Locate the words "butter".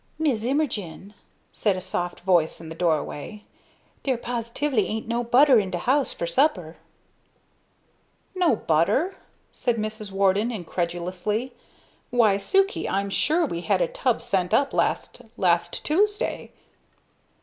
5.23-5.59, 8.55-9.15